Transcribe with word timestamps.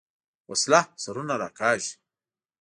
وسله 0.51 0.81
سرونه 1.03 1.35
راکاږي 1.41 1.93